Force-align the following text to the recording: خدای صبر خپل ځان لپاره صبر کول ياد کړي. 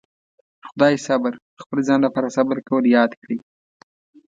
خدای 0.67 0.95
صبر 1.05 1.31
خپل 1.61 1.77
ځان 1.87 1.99
لپاره 2.05 2.33
صبر 2.35 2.57
کول 2.67 2.83
ياد 2.95 3.11
کړي. 3.21 3.37